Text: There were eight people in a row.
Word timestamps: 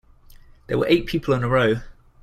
There 0.65 0.79
were 0.79 0.87
eight 0.87 1.05
people 1.05 1.35
in 1.35 1.43
a 1.43 1.47
row. 1.47 1.75